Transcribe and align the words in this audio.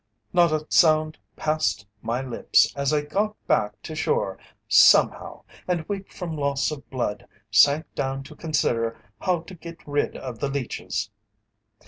Not 0.33 0.51
a 0.51 0.65
sound 0.67 1.19
passed 1.35 1.85
my 2.01 2.23
lips 2.23 2.73
as 2.75 2.91
I 2.91 3.01
got 3.01 3.35
back 3.45 3.79
to 3.83 3.93
shore, 3.93 4.39
somehow, 4.67 5.43
and, 5.67 5.87
weak 5.87 6.11
from 6.11 6.35
loss 6.35 6.71
of 6.71 6.89
blood, 6.89 7.27
sank 7.51 7.85
down 7.93 8.23
to 8.23 8.35
consider 8.35 8.99
how 9.19 9.41
to 9.41 9.53
get 9.53 9.87
rid 9.87 10.17
of 10.17 10.39
the 10.39 10.49
leeches. 10.49 11.11